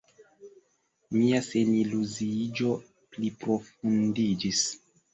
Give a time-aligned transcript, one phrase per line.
[1.17, 4.69] Mia seniluziiĝo pliprofundiĝis.